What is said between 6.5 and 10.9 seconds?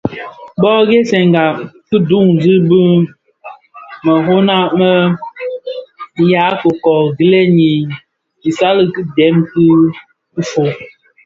iköö gilèn i isal ki dèm dhi fikoň.